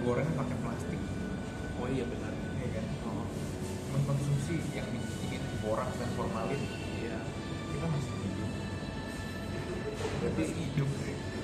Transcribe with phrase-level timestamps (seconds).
[0.00, 1.00] goreng pakai plastik.
[1.76, 2.32] Oh iya benar.
[2.56, 2.84] Ya kan?
[3.04, 3.24] Oh.
[3.90, 4.88] Mengkonsumsi yang
[5.20, 6.60] ingin borak dan formalin.
[6.96, 7.18] Iya.
[7.70, 8.50] Kita masih hidup.
[10.20, 10.88] Berarti hidup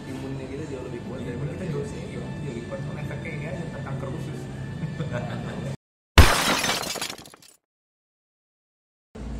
[0.06, 3.45] imunnya kita jauh lebih kuat Iya, daripada kita jauh sih jauh jadi Cuman efeknya ini
[3.45, 4.38] aja tentang kanker usus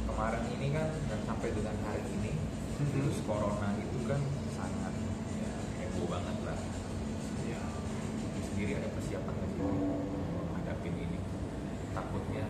[0.05, 2.33] kemarin ini kan dan sampai dengan hari ini
[2.77, 2.87] Mhm.
[2.93, 4.21] virus corona itu kan
[4.53, 4.95] sangat
[5.35, 6.59] ya heboh banget lah
[7.41, 7.63] Iya.
[8.43, 9.63] sendiri ada persiapan nggak sih
[10.45, 11.19] menghadapi ini
[11.93, 12.45] takutnya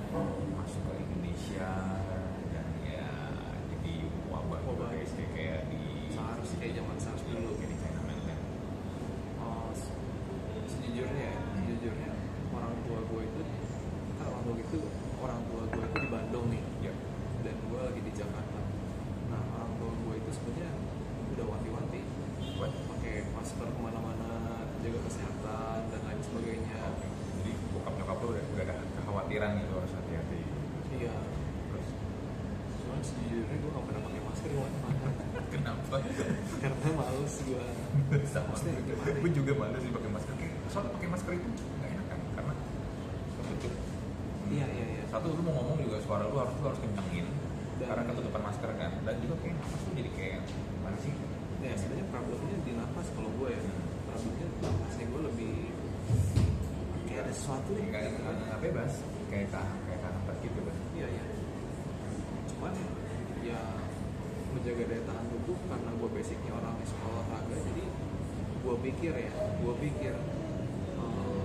[0.53, 1.71] masuk ke Indonesia
[2.49, 3.07] dan ya
[3.71, 3.93] jadi
[4.27, 4.89] wabah Wabah.
[4.89, 5.81] juga kayak kayak di
[6.11, 7.55] SARS kayak zaman SARS dulu.
[7.55, 8.43] kayak di China mainland
[9.39, 9.95] Oh, se-
[10.67, 12.11] sejujurnya ya, sejujurnya
[12.51, 13.43] orang tua gue itu
[14.17, 14.79] kan orang tua itu
[15.17, 16.93] orang tua gue itu di Bandung nih ya
[17.45, 18.59] dan gue lagi di Jakarta.
[19.29, 20.71] Nah orang tua gue itu sebenarnya
[21.31, 22.01] udah wanti-wanti
[22.57, 24.33] buat pakai masker ke mana-mana,
[24.81, 26.81] jaga kesehatan dan lain sebagainya.
[27.37, 30.41] jadi bokap nyokap lu udah, udah ada kekhawatiran gitu harus hati-hati
[30.91, 31.15] Iya.
[31.69, 31.87] terus
[32.81, 35.09] Cuman sejujurnya gue gak pernah pakai masker di mana-mana
[36.01, 37.65] kenapa karena males gue.
[38.29, 38.55] sama.
[38.59, 39.15] Gimana ya?
[39.21, 40.35] gue juga malu sih pakai masker.
[40.37, 42.21] Kayak- soalnya pakai masker itu nggak enak kan?
[42.37, 42.53] Karena
[43.37, 43.73] ketutup.
[44.47, 45.03] Iya iya iya.
[45.11, 47.27] satu lu mau ngomong juga suara lu harus lu harus kencengin.
[47.77, 48.93] Dan- karena ketutupan masker kan.
[49.05, 51.13] Dan juga kayak nafas lu jadi kayak gimana sih?
[51.65, 53.61] Ya sebenarnya problemnya di nafas kalau gue ya.
[54.07, 55.55] Problemnya nafasnya gue lebih
[57.07, 58.93] kayak ada sesuatu nih nggak nggak nggak bebas.
[59.33, 60.77] Kayak tahan kayak tahan gitu kan.
[60.95, 61.25] Iya iya.
[62.55, 62.73] Cuman
[63.47, 63.61] ya
[64.57, 67.85] menjaga daya tahan tubuh karena gue basicnya orang yang suka olahraga jadi
[68.65, 70.15] gue pikir ya gue pikir
[70.97, 71.43] eh,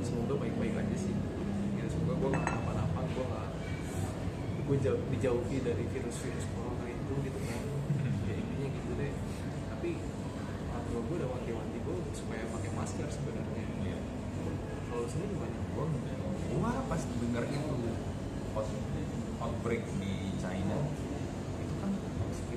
[0.00, 1.14] semoga baik-baik aja sih.
[1.76, 3.48] Ya semoga gue gak kenapa-napa gue gak
[4.66, 7.62] gue jauh, dijauhi dari virus-virus corona itu gitu kan.
[8.24, 9.12] Ya intinya gitu deh.
[9.76, 9.90] Tapi
[10.72, 13.64] orang tua gue udah wanti-wanti gue supaya pakai masker sebenarnya.
[13.84, 13.98] Iya.
[14.90, 15.58] kalau sendiri gimana?
[15.76, 15.84] gua
[16.56, 17.74] gua pas denger itu
[18.56, 18.68] out,
[19.44, 20.78] outbreak di China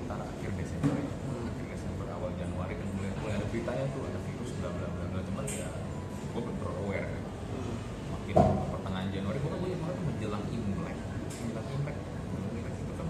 [0.09, 1.13] sekitar akhir Desember ya
[1.53, 5.05] akhir Desember awal Januari kan mulai, mulai ada beritanya tuh ada virus bla bla bla
[5.05, 5.21] bla.
[5.21, 5.69] Cuman ya
[6.33, 7.05] gua belum aware.
[7.13, 7.21] Kan
[8.09, 8.35] makin
[8.73, 10.97] pertengahan Januari gua kan banyak banget menjelang Imlek.
[11.29, 11.97] Menjelang Imlek
[12.41, 13.07] Imlek itu kan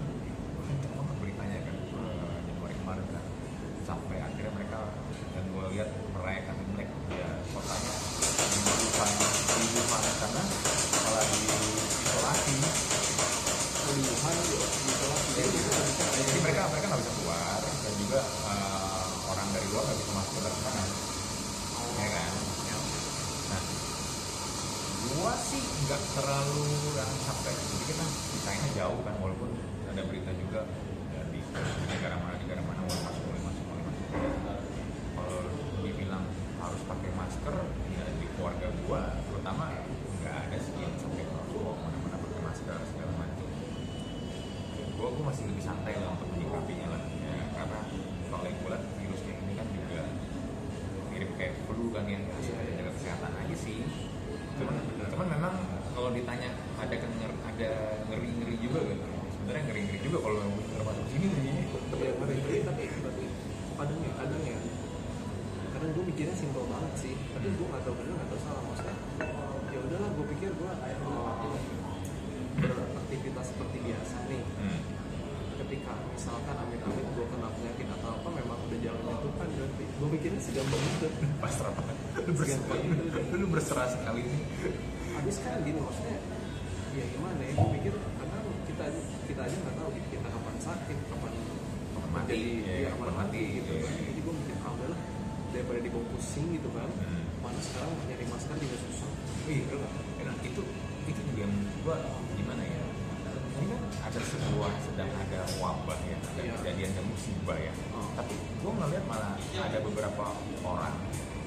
[0.68, 3.24] kenceng banget beritanya kan eh, Januari kemarin kan.
[3.80, 4.78] Sampai akhirnya mereka
[5.32, 5.88] dan gua lihat
[67.00, 67.14] sih.
[67.16, 68.62] Tapi gue nggak tahu benar nggak tahu salah.
[68.68, 68.96] Maksudnya
[69.72, 71.56] ya udahlah gue pikir gue uh,
[72.60, 74.42] beraktivitas seperti biasa nih.
[74.60, 74.82] Hmm.
[75.60, 80.40] ketika misalkan amit-amit gue kena penyakit atau apa memang udah jalannya Tuhan berarti gue mikirnya
[80.40, 81.08] segampang itu.
[81.36, 81.96] Pasrah banget.
[82.24, 82.80] Lu berserah.
[83.36, 84.42] Lu berserah sekali nih.
[85.20, 86.16] Habis kan gini maksudnya
[86.90, 88.84] ya gimana ya gue pikir karena kita
[89.30, 91.32] kita aja nggak tahu kita kapan sakit kapan
[91.90, 93.82] Kapan mati, jadi ya, ya, kapan mati, gitu iya.
[93.86, 95.00] kan jadi gue mikir ah udahlah
[95.50, 97.22] daripada dibawa pusing gitu kan Hmm.
[97.40, 99.10] mana sekarang nyari masker juga susah
[99.44, 99.66] Iya,
[100.22, 100.62] nah, itu
[101.04, 101.96] itu juga yang gua
[102.32, 102.82] gimana ya?
[103.50, 106.54] Ini kan ada sebuah sedang ada wabah ya, ada Iya.
[106.54, 107.72] kejadian dan musibah ya.
[107.90, 108.06] Oh.
[108.14, 108.30] Tapi
[108.62, 110.24] gua ngeliat malah ada beberapa
[110.62, 110.94] orang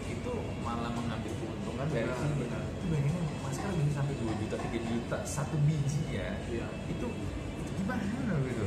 [0.03, 2.35] itu malah mengambil keuntungan dari Benar, sini.
[2.43, 2.61] benar.
[2.65, 6.27] Itu bayangin masker bisa sampai 2 juta, 3 juta satu biji ya.
[6.49, 8.03] iya Itu itu gimana
[8.43, 8.65] gitu?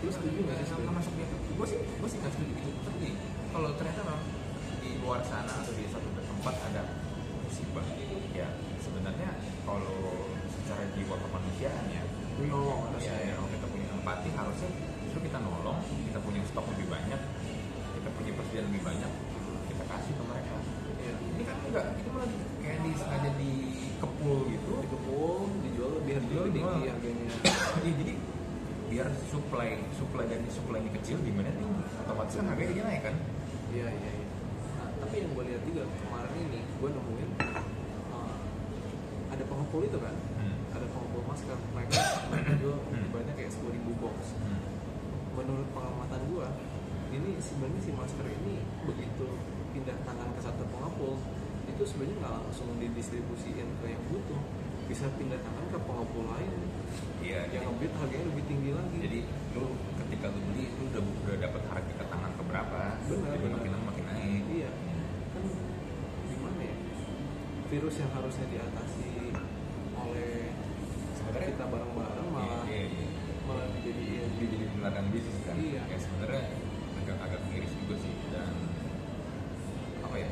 [0.00, 3.08] lu setuju nggak sih sama masuknya gue sih gue sih nggak setuju gitu tapi
[3.54, 4.22] kalau ternyata memang
[4.82, 6.82] di luar sana atau di satu tempat ada
[7.46, 7.86] musibah
[8.34, 8.50] ya
[8.82, 9.30] sebenarnya
[9.62, 12.02] kalau secara jiwa kemanusiaan ya
[12.34, 14.70] Lu nolong harusnya ya, ya ya kalau kita punya empati harusnya
[15.06, 15.78] justru kita nolong
[16.10, 17.20] kita punya stok lebih banyak
[17.94, 19.12] kita punya persediaan lebih banyak
[19.70, 20.56] kita kasih ke mereka.
[21.04, 21.14] Iya.
[21.30, 22.28] ini kan enggak ini malah
[22.58, 24.72] kayak di sengaja dikepul gitu.
[24.82, 26.90] Dikepung dijual lebih Dijual tinggi mahal.
[26.90, 27.26] harganya.
[27.84, 28.12] Iya jadi
[28.84, 31.82] biar supply supply dan supply-nya kecil demandnya tinggi.
[32.02, 33.14] Otomatis kan harganya naik kan
[33.74, 34.26] Iya iya iya.
[34.76, 37.30] Nah, tapi yang gue lihat juga kemarin ini, gue nemuin
[38.08, 38.36] uh,
[39.28, 40.54] ada pengepul itu kan Hmm.
[40.70, 41.98] ada pengepul masker mereka
[42.28, 43.10] mereka jual Hmm.
[43.10, 44.60] banyak kayak sepuluh ribu box Hmm.
[45.34, 46.48] menurut pengamatan gue
[47.12, 49.26] ini sebenarnya si masker ini begitu
[49.70, 51.18] pindah tangan ke satu pengepul
[51.64, 54.38] itu sebenarnya nggak langsung didistribusiin ke yang butuh
[54.84, 56.52] bisa pindah tangan ke pengepul lain
[57.18, 57.40] Iya.
[57.50, 59.18] yang ngebit harganya lebih tinggi lagi Jadi
[59.56, 59.64] lu
[59.96, 62.80] ketika lu beli lu udah udah dapat harga ke tangan ke berapa?
[63.08, 63.56] Benar, Jadi benar.
[63.56, 64.42] makin lama makin naik.
[64.52, 64.70] iya
[65.32, 65.44] kan
[66.26, 66.76] gimana ya
[67.64, 69.08] virus yang harusnya diatasi
[69.96, 70.32] oleh
[71.14, 73.08] Sebenarnya kita bareng-bareng malah Iya, iya, iya.
[73.42, 75.54] malah dijadiin Dia jadi ladang bisnis kan.
[75.56, 75.80] Iya.
[75.88, 76.42] Ya sebenarnya
[77.00, 78.52] agak agak miris juga sih dan
[80.00, 80.28] apa ya?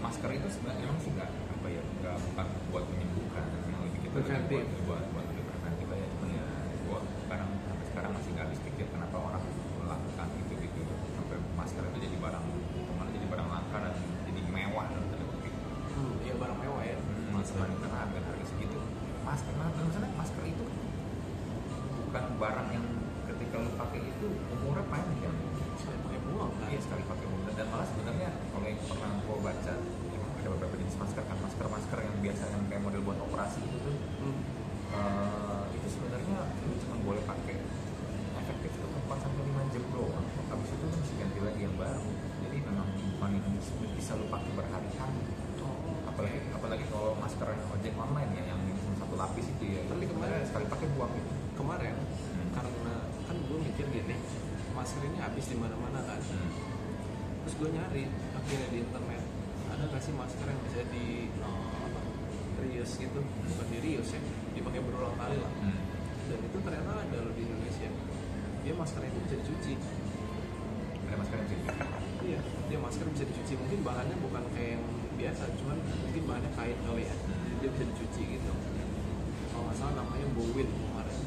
[0.00, 1.39] Masker itu sebenarnya emang sih nggak apa
[1.70, 4.18] ya nggak bukan buat menyembuhkan, memang lebih kita
[4.50, 6.06] buat buat buat lebih preventif aja.
[6.18, 6.44] Cuman ya
[6.86, 9.42] gua sekarang sampai sekarang masih nggak habis pikir kenapa orang
[9.78, 10.80] melakukan itu gitu.
[11.14, 12.44] Sampai masker itu jadi barang
[12.98, 13.94] malah jadi barang langka dan
[14.26, 15.54] jadi mewah dan tanda kutip.
[15.94, 16.96] hmm, ya barang mewah ya.
[17.30, 17.56] Masker.
[17.62, 18.78] karena harga harga segitu.
[19.22, 20.64] Masker nah maksudnya masker itu
[22.10, 22.86] bukan barang yang
[23.30, 25.36] ketika lu pakai itu umurnya panjang.
[25.78, 26.68] Saya pakai buang kan?
[26.68, 29.74] Iya sekali pakai umur dan malah sebenarnya kalau yang pernah gua baca
[30.90, 33.94] jenis masker kan masker masker yang biasa yang kayak model buat operasi itu tuh.
[33.94, 34.42] Hmm.
[34.90, 37.62] eh, itu sebenarnya lu cuma boleh pakai
[38.34, 40.26] efektif itu 4 sampai 5 jam doang.
[40.50, 42.10] Habis itu lu mesti ganti lagi yang baru.
[42.42, 43.46] Jadi memang bukan yang
[43.94, 45.22] bisa lu pakai berhari-hari.
[45.62, 50.04] Oh, apalagi apalagi kalau masker ojek online ya yang cuma satu lapis itu ya Tapi
[50.10, 51.30] kemarin- sekali pakai buang gitu.
[51.54, 51.94] kemarin
[52.50, 52.94] karena
[53.30, 54.16] kan gue mikir gini
[54.74, 56.18] masker ini habis di mana-mana kan.
[57.46, 59.22] Terus gue nyari akhirnya di internet
[59.80, 62.00] ada nggak sih masker yang bisa di apa,
[62.60, 63.20] reuse gitu?
[63.24, 64.20] Bukan di reuse ya
[64.52, 65.52] dipakai berulang kali lah.
[65.64, 65.80] Hmm.
[66.28, 67.88] dan itu ternyata ada loh di Indonesia.
[68.60, 69.74] Dia masker itu bisa dicuci.
[71.08, 71.64] Ada masker yang jadi
[72.28, 73.52] iya dia masker bisa dicuci.
[73.56, 74.84] Mungkin bahannya bukan kayak yang
[75.16, 77.14] biasa cuman mungkin bahannya kain kali ya.
[77.16, 78.52] Jadi dia bisa dicuci gitu.
[79.48, 81.18] Kalau nggak salah namanya Bowin kemarin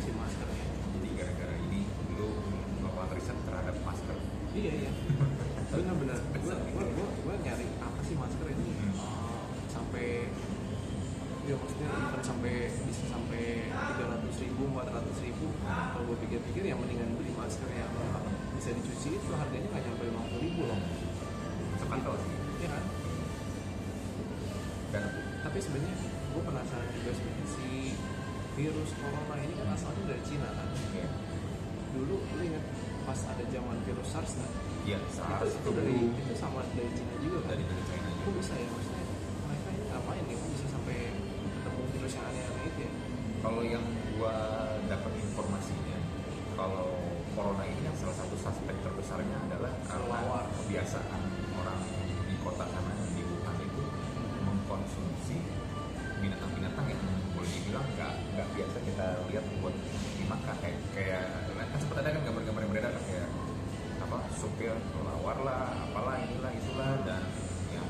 [0.00, 0.66] si maskernya.
[0.96, 1.84] Jadi gara-gara ini
[2.16, 2.32] lu
[2.80, 4.16] melakukan riset terhadap masker.
[4.56, 4.92] Iya iya
[5.70, 8.66] benar-benar gue gue gue gue nyari apa sih masker ini?
[8.74, 8.92] Hmm.
[8.98, 10.26] uh, sampai
[11.46, 12.54] ya maksudnya even sampai
[12.90, 15.46] bisa sampai tiga ratus ribu empat ratus ribu.
[15.62, 17.90] Kalau gue pikir-pikir ya mendingan beli masker yang
[18.58, 20.80] bisa dicuci itu harganya nggak nyampe lima puluh ribu loh.
[21.78, 22.34] Sekantol sih
[22.66, 22.84] ya kan?
[24.90, 25.04] Dan
[25.46, 25.94] tapi sebenarnya
[26.34, 27.94] gue penasaran juga sebenarnya si
[28.58, 30.68] virus corona ini kan asalnya dari Cina kan?
[30.98, 31.06] Ya
[31.94, 32.64] dulu lu ingat
[33.06, 34.52] pas ada zaman virus SARS nggak
[34.88, 34.98] ya
[35.44, 38.99] itu, dari itu sama dari Cina juga kan dari China kok juga bisa ya maksudnya
[64.40, 67.22] supir kelawar lah apalah inilah itulah dan
[67.70, 67.86] yang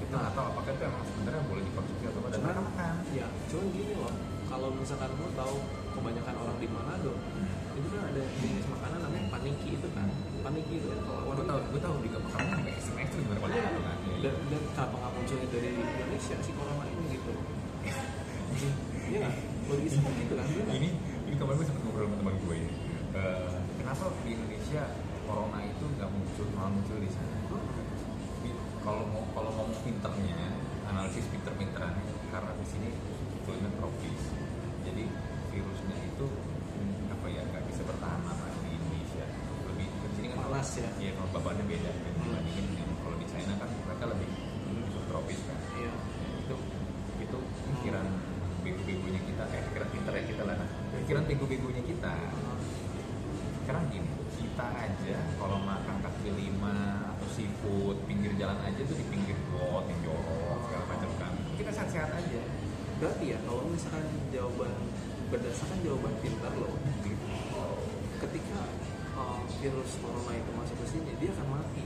[0.00, 2.94] kita nggak tahu apakah itu emang sebenarnya boleh dikonsumsi atau tidak dan mereka makan.
[3.12, 4.12] ya cuman gini loh
[4.48, 5.54] kalau misalkan lo tahu
[5.92, 7.12] kebanyakan orang di Manado
[7.70, 10.08] itu kan ada jenis makanan namanya paniki itu kan.
[10.42, 13.62] Paniki itu kan kalau gue tahu gue tahu di kamu sampai ekstrim ekstrim beberapa Iya,
[13.62, 17.32] kali kan Iya, dan, dan kenapa nggak munculnya dari Indonesia si corona ini gitu.
[19.10, 19.34] Iya nggak?
[19.70, 20.74] Logis kan gitu kan bener.
[20.74, 20.88] ini
[21.30, 22.70] ini kemarin gue sempat ngobrol sama teman gue ya
[23.10, 24.59] Eh, kenapa di Indonesia
[29.90, 30.38] pinternya
[30.86, 32.88] analisis pinter-pinterannya karena di sini
[33.42, 34.22] iklimnya tropis
[34.86, 35.04] jadi
[35.50, 39.26] virusnya itu hmm, apa ya nggak bisa bertahan lama di Indonesia.
[39.66, 40.88] Lebih di sini kan Panas ya?
[41.02, 42.22] iya kalau babannya beda kan Hmm.
[42.22, 45.58] dibandingin yang kalau di China kan mereka lebih di subtropis kan.
[45.74, 45.92] Iya.
[46.46, 46.56] Itu
[47.18, 47.38] itu
[47.74, 48.06] pikiran
[48.62, 50.56] bego-begonya kita eh pikiran pinter ya kita lah.
[51.02, 52.12] Pikiran bego-begonya kita.
[53.66, 59.06] Sekarang gini kita aja kalau makan kaki lima atau seafood pinggir jalan aja tuh di
[59.08, 61.32] pinggir got yang jorok segala macam kan.
[61.58, 62.42] Kita sehat-sehat aja.
[63.00, 64.72] Berarti ya kalau misalkan jawaban
[65.30, 66.74] berdasarkan jawaban pintar lo
[68.20, 68.60] ketika
[69.16, 71.82] uh, virus corona itu masuk ke sini dia akan mati.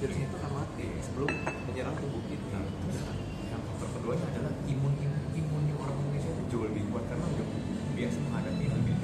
[0.00, 1.30] Virusnya itu akan mati sebelum
[1.68, 2.60] menyerang tubuh kita.
[2.62, 2.98] Terus
[3.50, 7.48] yang faktor keduanya adalah imun imun imunnya orang Indonesia itu jauh lebih kuat karena udah
[7.98, 8.94] biasa menghadapi yang lebih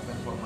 [0.00, 0.37] transformación.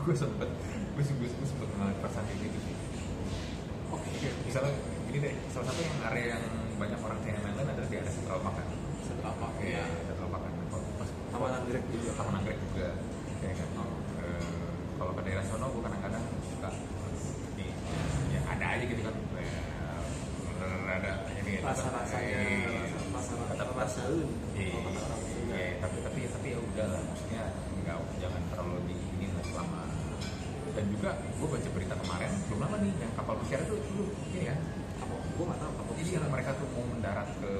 [0.00, 0.48] Gue sempet
[0.96, 2.74] gue gue gue sempet mengalami perasaan kayak gitu sih.
[3.90, 4.72] Oke, misalnya
[5.10, 6.44] ini deh salah satu yang area yang
[6.76, 8.66] banyak orang China mainland adalah di area Central Park kan?
[9.04, 9.46] Satu apa?
[9.60, 10.52] Iya, Central Park kan.
[10.70, 12.10] Kalau pas Taman Anggrek juga.
[12.16, 12.88] Taman Anggrek juga
[13.40, 13.68] ya kan
[14.20, 14.68] Eh,
[15.00, 16.68] kalau ke daerah sono gue kadang-kadang suka
[17.56, 17.72] ini
[18.30, 24.28] ya ada aja gitu kan eh, ada ini ya, Rasa-rasanya, eh, rasa-rasa tetap rasaun.
[24.52, 25.54] Iya, Kalau kata orang Sunda.
[25.56, 27.44] iya, tapi tapi tapi ya udah lah, maksudnya
[27.80, 29.80] nggak jangan terlalu di ini lah selama
[30.70, 34.52] dan juga gue baca berita kemarin belum lama nih yang kapal pesiar itu itu ini
[34.52, 34.56] ya
[35.00, 35.16] Apa?
[35.32, 37.50] Gue nggak tahu apa jadi yang mereka tuh mau mendarat ke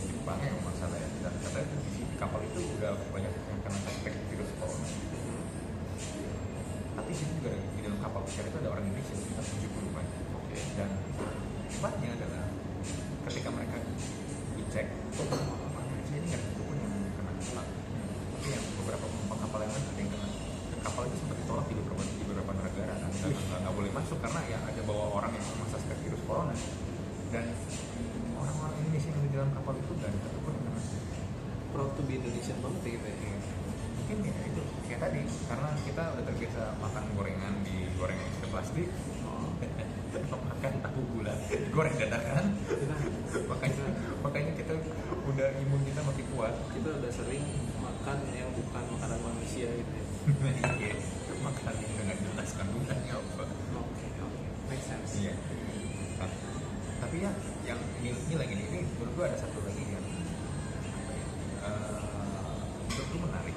[0.00, 3.28] Jepang ya kalau nggak salah ya dan katanya tuh di di kapal itu udah banyak
[3.28, 4.88] yang kena suspek virus corona
[6.96, 9.92] tapi di situ juga ada- di dalam kapal pesiar itu ada orang Indonesia sekitar 70
[9.92, 10.56] kan Oke.
[10.74, 10.90] dan
[11.68, 12.44] hebatnya adalah
[13.28, 13.76] ketika mereka
[14.56, 17.62] dicek kok kapal Indonesia ini nggak ada satupun yang kena kena
[18.32, 20.28] tapi yang beberapa penumpang kapal yang lain ada yang kena
[20.68, 23.87] dan kapal itu sempat ditolak di beberapa di beberapa negara kan nggak, nggak, nggak boleh
[23.98, 26.54] masuk karena ya ada bawa orang yang masa suspek virus corona.
[27.34, 27.50] Dan
[28.38, 30.82] orang-orang Indonesia yang di dalam kapal itu ada satupun yang kena.
[31.74, 33.38] Proud to be Indonesian banget ya kita ya.
[33.98, 35.20] mungkin ya itu kayak tadi
[35.52, 38.88] karena kita udah terbiasa makan gorengan di gorengan es plastik.
[39.26, 39.50] Oh.
[40.58, 41.34] makan tahu gula
[41.76, 42.44] goreng dadakan.
[42.64, 42.96] Kita,
[43.50, 43.86] makanya
[44.24, 44.72] makanya kita
[45.28, 46.54] udah imun kita makin kuat.
[46.72, 47.44] Kita udah sering
[47.82, 50.06] makan yang bukan makanan manusia gitu ya.
[50.78, 50.96] Iya,
[51.40, 53.44] makan yang dengan jelas kandungannya apa
[53.80, 54.40] Oke, oke.
[54.68, 55.12] Make sense.
[55.20, 55.34] iya
[56.18, 56.30] Nah,
[56.98, 57.30] tapi ya
[57.62, 62.56] yang ini, lagi ini menurut gue ada satu lagi yang ya, eh,
[62.88, 63.56] menurut menarik.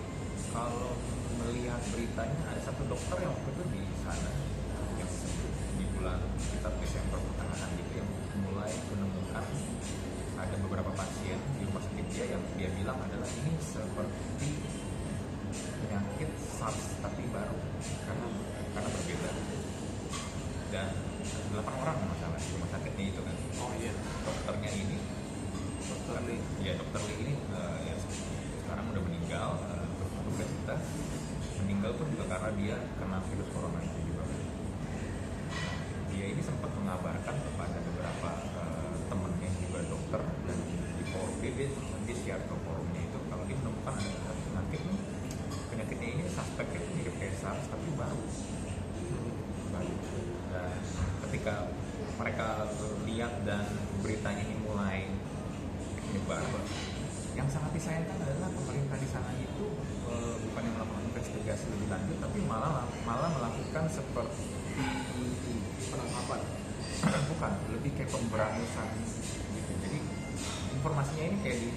[0.51, 0.93] Kalau
[1.39, 4.31] melihat beritanya ada satu dokter yang waktu itu di sana
[4.99, 5.11] yang
[5.79, 8.09] di bulan sekitar Desember pertengahan gitu yang
[8.43, 9.45] mulai menemukan
[10.35, 14.49] ada beberapa pasien di rumah sakit dia yang dia bilang adalah ini seperti
[15.51, 16.29] penyakit
[16.59, 17.57] SARS tapi baru
[18.05, 18.27] karena
[18.75, 19.31] karena berbeda.
[20.71, 20.87] Dan
[21.51, 21.97] delapan orang
[22.49, 23.35] rumah sakitnya itu kan.
[23.61, 23.93] Oh iya.
[24.25, 24.97] dokternya ini.
[25.81, 26.41] Dokter Lee.
[26.63, 27.95] ya dokter Lee ini eh, ya
[28.65, 29.47] sekarang udah meninggal
[30.25, 30.75] tugas kita.
[31.61, 34.23] Meninggal pun juga karena dia kena virus corona itu juga.
[36.11, 41.69] Dia ini sempat mengabarkan kepada beberapa eh, temennya juga dokter dan di forum dia dia,
[42.07, 44.81] dia share ke forumnya itu kalau dia menemukan ada penyakit
[45.71, 48.23] penyakitnya ini suspeknya mirip kayak SARS tapi baru.
[49.71, 49.95] Baru.
[50.51, 50.79] Dan
[51.27, 51.71] ketika
[53.41, 53.65] dan
[54.05, 55.09] beritanya ini mulai
[56.09, 56.43] menyebar
[57.31, 59.65] yang sangat disayangkan adalah pemerintah di sana itu
[60.11, 64.45] eh, bukan yang melakukan investigasi lebih lanjut tapi malah malah melakukan seperti
[65.91, 66.39] Penangkapan.
[67.01, 69.99] bukan lebih kayak pemberangusan gitu jadi
[70.77, 71.69] informasinya ini kayak di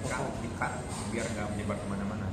[0.00, 0.72] dekat dekat
[1.12, 2.26] biar nggak menyebar ke mana-mana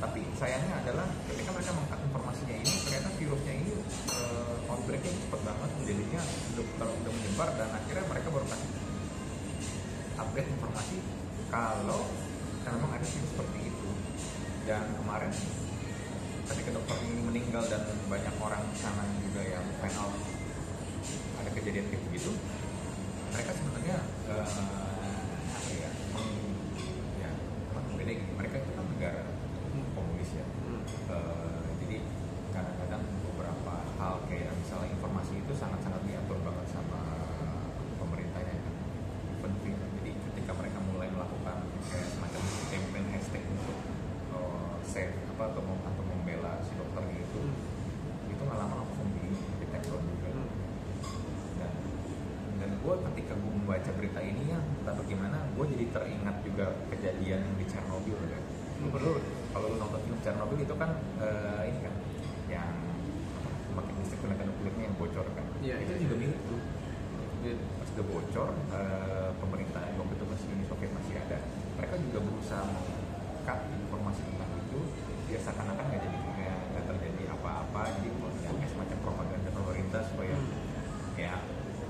[0.00, 3.72] tapi sayangnya adalah ketika mereka mengangkat informasinya ini ternyata virusnya ini
[4.10, 8.70] eh, outbreaknya cepat banget jadinya udah, ter- udah menyebar dan akhirnya mereka baru kasih
[10.16, 10.96] update informasi
[11.48, 12.00] kalau
[12.62, 13.88] memang ada virus seperti itu.
[14.62, 15.32] Dan kemarin
[16.46, 19.64] ketika dokter ini meninggal dan banyak orang sana juga yang
[19.96, 20.14] out
[21.40, 22.30] ada kejadian kayak begitu
[23.30, 23.96] mereka sebenarnya
[24.28, 24.46] eh,
[25.50, 26.58] apa ya meng-
[27.16, 27.30] ya
[27.70, 29.22] apa beda gitu mereka itu kan negara
[29.94, 30.82] komunis ya Hmm.
[31.08, 31.96] Eh, jadi
[32.50, 37.00] kadang-kadang beberapa hal kayak misalnya informasi itu sangat-sangat diatur banget sama
[37.96, 38.74] pemerintahnya kan
[39.40, 41.56] penting jadi ketika mereka mulai melakukan
[41.88, 43.78] kayak semacam campaign hashtag untuk
[44.30, 48.30] eh, save apa atau mem- atau membela si dokter gitu Hmm.
[48.30, 50.50] itu nggak lama langsung di di take down juga Hmm.
[52.60, 57.42] dan gue ketika gue membaca berita ini ya entah bagaimana gue jadi teringat juga kejadian
[57.56, 58.18] di Chernobyl
[58.90, 59.12] perlu
[59.50, 61.94] kalau lu nonton film Chernobyl itu kan eh, ini kan
[62.50, 62.70] yang
[63.74, 65.46] makin listrik tenaga nuklirnya yang bocor kan.
[65.62, 66.22] Iya, itu iya, juga iya.
[66.26, 66.60] mirip tuh.
[67.40, 71.38] Dia pas udah bocor eh, pemerintah yang waktu itu masih Uni Soviet masih ada
[71.78, 72.66] mereka juga berusaha
[73.46, 74.80] cut informasi tentang itu.
[75.30, 76.18] Ya seakan-akan nggak jadi
[76.70, 81.18] nggak terjadi apa-apa jadi ya, kayak semacam propaganda pemerintah supaya Hmm.
[81.18, 81.34] ya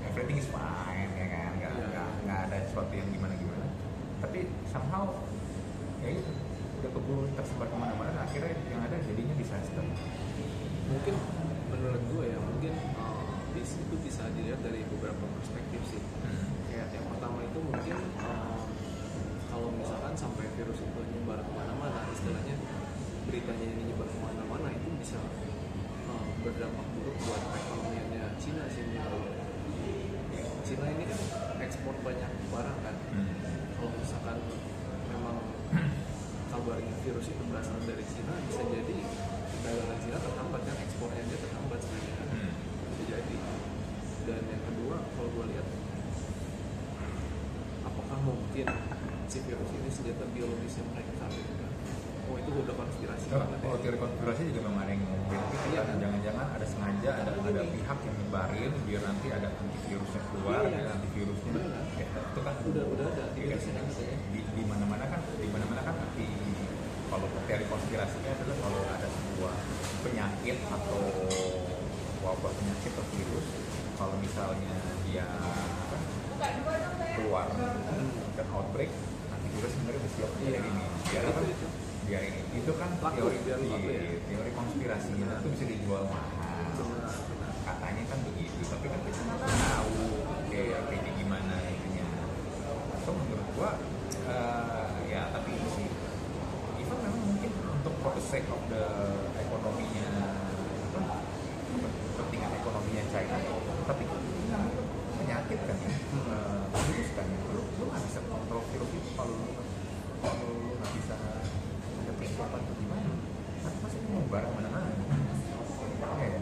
[0.05, 1.49] everything is fine ya kan?
[1.57, 2.03] Nggak Iya.
[2.25, 3.65] nggak ada sesuatu yang gimana gimana
[4.21, 4.39] tapi
[4.69, 5.17] somehow
[6.05, 6.31] ya itu
[6.81, 9.85] udah keburu tersebar ke mana-mana akhirnya yang ada jadinya disaster
[10.89, 11.15] mungkin
[11.69, 16.01] menurut gue ya mungkin uh, di situ bisa dilihat dari beberapa perspektif sih
[16.67, 18.65] kayak yang pertama itu mungkin uh,
[19.45, 22.57] kalau misalkan sampai virus itu nyebar ke mana-mana istilahnya
[23.29, 25.21] beritanya ini nyebar ke mana-mana itu bisa
[26.09, 29.37] uh, berdampak buruk buat perekonomiannya Cina sih menurut.
[30.65, 31.19] Cina ini kan
[31.61, 33.27] ekspor banyak barang kan Hmm.
[33.75, 34.37] kalau misalkan
[35.11, 35.37] memang
[36.61, 38.97] kabarnya virus itu berasal dari Cina bisa jadi
[39.65, 40.77] dagangan Cina terhambat kan?
[40.77, 42.53] Ekspornya dia terhambat sebenarnya.
[42.85, 43.37] Bisa jadi.
[44.29, 45.65] Dan yang kedua kalau gue lihat
[47.81, 48.65] apakah mungkin
[49.25, 51.33] si virus ini senjata biologisnya mereka kan
[52.31, 55.41] oh itu udah konspirasi Oh, banget kalau ya teori konspirasi juga memang ada yang ngomongin.
[55.71, 55.81] Iya.
[55.83, 60.77] kan jangan-jangan ada sengaja ada ada pihak yang nyebarin biar nanti ada antivirusnya keluar Iya.
[60.79, 61.51] dan antivirusnya.
[61.51, 61.83] Benar.
[61.95, 65.47] ya, itu kan udah udah ada Iya, virusnya kan katanya di, di mana-mana kan di
[65.47, 66.27] mana-mana kan di
[67.11, 69.55] kalau teori konspirasinya adalah kalau ada sebuah
[70.01, 71.01] penyakit atau
[72.23, 73.47] wabah penyakit atau virus
[73.97, 74.73] kalau misalnya
[75.03, 75.27] dia
[77.15, 77.47] keluar
[78.33, 78.89] dan outbreak
[79.29, 80.47] antivirus sebenarnya udah siap Iya.
[80.49, 80.83] biar ini.
[81.11, 81.39] Biar apa
[82.61, 83.37] Itu, ini kan Laku, teori.
[83.41, 84.01] iya, ya.
[84.29, 86.29] teori konspirasinya itu bisa dijual mahal.
[87.65, 89.97] Katanya kan begitu tapi kan kita nggak tahu
[90.53, 92.07] kayak kayak gimana ininya.
[93.01, 93.71] So menurut gua
[94.29, 95.87] eh, ya tapi itu sih.
[96.77, 98.83] Even memang mungkin untuk for the sake of the
[99.41, 100.09] ekonominya
[100.91, 101.17] apa
[102.13, 103.37] kepentingan ekonominya China
[103.87, 104.21] tapi kan
[105.17, 109.31] penyakit kan ya Eh, virus kan ya lu lu nggak bisa kontrol virus itu kalau
[109.31, 109.51] lu
[110.19, 111.15] kalau lu nggak bisa
[112.03, 113.09] ada persiapan atau gimana
[113.63, 115.07] nanti pasti menyebar ke mana-mana ya
[116.19, 116.39] ya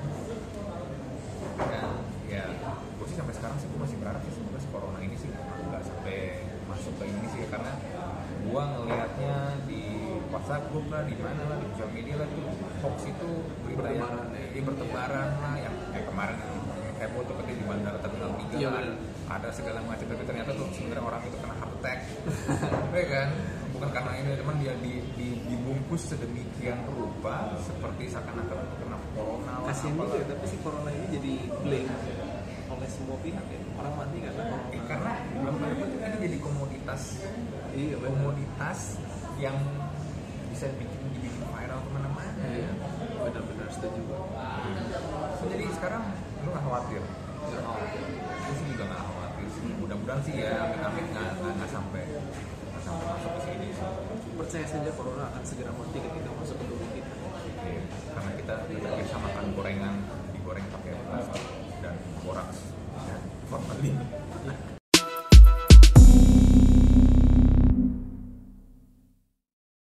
[1.60, 1.86] dan
[2.30, 5.30] ya gue sih sampai sekarang sih gue masih berharap sih semoga corona ini sih
[5.68, 6.18] nggak sampai
[6.72, 7.72] masuk ke ini sih karena
[8.40, 9.36] gue ngelihatnya
[9.68, 9.84] di
[10.32, 12.48] WhatsApp grup lah di mana lah di sosial media lah tuh
[12.80, 13.30] hoax itu
[13.68, 14.62] berita yang ya.
[14.64, 16.54] bertebaran lah yang kayak kemarin yang
[17.00, 18.96] heboh tuh katanya di bandara terminal tiga lah, bener.
[19.28, 22.00] ada segala macam tapi ternyata tuh sebenarnya orang itu kena heart attack
[23.00, 23.30] ya kan
[23.72, 29.72] bukan karena ini cuman dia di, di, dibungkus sedemikian rupa seperti seakan-akan kena corona lah
[29.72, 31.92] kasian juga ya, tapi si corona ini jadi blame
[32.90, 33.60] semua pihak ya.
[33.78, 34.74] Orang mati karena corona.
[34.74, 35.12] Eh, karena
[35.46, 37.02] tanda kutip ini jadi komoditas.
[37.72, 38.80] Iya komoditas
[39.40, 39.58] yang
[40.50, 42.44] bisa bikin dibikin viral ke mana-mana.
[42.50, 42.72] Iya
[43.24, 44.02] benar-benar setuju.
[45.40, 46.04] So, jadi sekarang
[46.44, 47.02] lu nggak khawatir?
[47.50, 49.64] Ya, oh, gue sih juga nggak khawatir sih.
[49.80, 52.04] Mudah-mudahan sih ya amit-amit nggak nggak nggak sampai.
[52.10, 53.68] Nggak sampai masuk ke sini
[54.40, 57.14] percaya saja corona akan segera mati ketika masuk ke tubuh kita.
[57.60, 57.82] Iya,
[58.16, 59.96] karena kita kita biasa makan gorengan
[60.32, 61.44] digoreng pakai plastik
[61.84, 62.69] dan boraks
[63.80, 64.19] dan formalin